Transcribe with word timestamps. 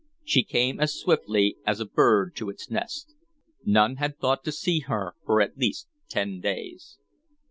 She 0.23 0.41
came 0.41 0.79
as 0.79 0.95
swiftly 0.99 1.57
as 1.63 1.79
a 1.79 1.85
bird 1.85 2.35
to 2.37 2.49
its 2.49 2.71
nest. 2.71 3.13
None 3.63 3.97
had 3.97 4.17
thought 4.17 4.43
to 4.45 4.51
see 4.51 4.79
her 4.79 5.13
for 5.27 5.41
at 5.41 5.57
least 5.59 5.89
ten 6.09 6.39
days. 6.39 6.97